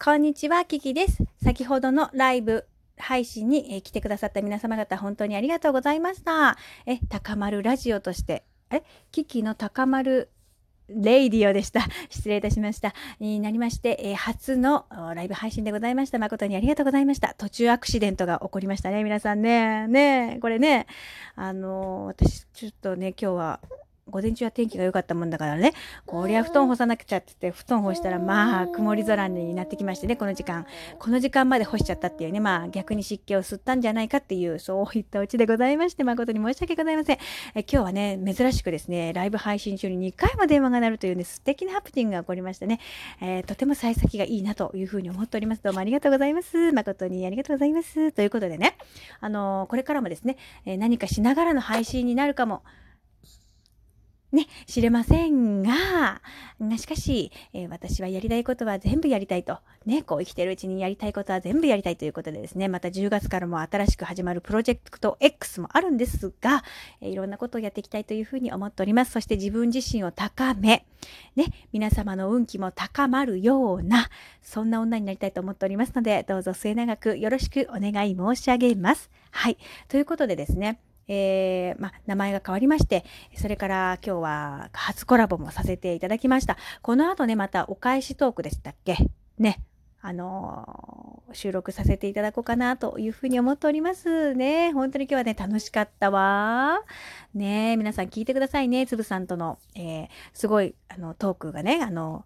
[0.00, 1.24] こんにちは、キキです。
[1.42, 6.56] 先ほどのライブ配信に、え来てくださった皆様方、本当にありがとうございました。
[6.86, 10.30] え、高丸ラジオとして、あれキキの高丸
[10.88, 11.80] レイディオでした。
[12.10, 12.94] 失礼いたしました。
[13.18, 16.20] になりまして、えー初のライブ配信でございました。
[16.20, 17.34] 誠にありがとうございました。
[17.36, 19.88] 途中アクシデントが起こりましたね、皆さんね。
[19.88, 20.86] ねこれね、
[21.34, 23.60] あのー私、ちょっとね、今日は、
[24.10, 25.72] 午前中は天気が良かったもんだからね、
[26.06, 30.66] こりゃ布団干さなくちゃって言って、布団干したら、まあ、曇り空になってきましてね、この時間。
[30.98, 37.18] この時間まで干しちゃったっていうね、まあ、逆に湿気を吸ったんじゃないかっていう、そういったオチでございまして、誠に申し訳ございません。
[37.54, 42.80] え今日はね、珍しくですね、ライブ配信中に2回も電話が鳴るというね、素敵なハプニングが起こりましてね、
[43.20, 45.62] えーとても幸先がいいなというふうに思っております。
[45.62, 46.72] どうもありがとうございます。
[46.72, 48.12] 誠にありがとうございます。
[48.12, 48.76] ということでね、
[49.20, 52.62] あのーこれからもですね、え何かしながらの配信になるかも、
[54.30, 56.20] ね、知れませんが、
[56.76, 59.58] しかし、えー私はやりたいことは全部やりたいと。
[59.86, 66.62] ね、こう生きてるうちにやりたいことは全部やりたいということでですね、また10月からも新しく始まるプロジェクト X もあるんですが、
[67.00, 69.12] えーいろんなことをやっていきたいというふうに思っております。
[69.12, 70.84] そして自分自身を高め、
[71.34, 74.10] ね、皆様の運気も高まるような、
[74.42, 79.10] そんな女になりたいと思っておりますので、どうぞ末永くよろしくお願い申し上げます。
[79.30, 79.56] はい。
[79.88, 86.56] ということでですね、えーまあ、名前が変わりまして、それから今日は初コラボもさせていただきました。
[86.82, 88.96] この後ね、またお返しトークでしたっけ？
[89.38, 89.62] ね。
[90.00, 94.72] あのー収録させていただこうかなというふうに思っておりますね。
[94.72, 96.80] 本当に今日はね、楽しかったわ。
[97.34, 98.86] ね皆さん聞いてくださいね。
[98.86, 102.24] つぶさんとの、えーすごい、あの、トークがね、あの、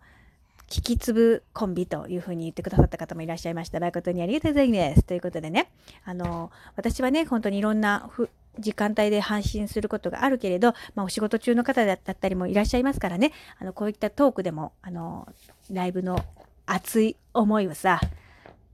[0.69, 3.81] 聞きつぶコンビというふうに言ってくださった方もいらっしゃいました。
[3.81, 5.03] 誠にありがとうございます。
[5.03, 5.69] ということでね、
[6.05, 15.29] あの、私はね、本当にいろんなふ時間帯で配信することがあるけれど、まあ、お仕事中の方だったりもいらっしゃいますからね、あの、こういったトークでも、あの、
[15.71, 16.19] ライブの
[16.67, 18.01] 熱い思いをさ、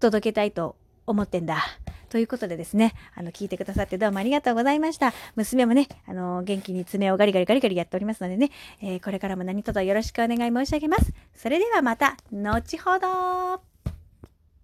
[0.00, 0.76] 届けたいと
[1.06, 1.64] 思ってんだ。
[2.08, 5.12] ということでですね、あの、聞いてくださってどうもありがとうございました。
[5.36, 11.12] 娘もね、あの、元気に爪をガリガリガリガリやっておりますのでね、えーこれからも何卒よろしくお願い申し上げます。
[11.34, 13.67] それではまた、後ほど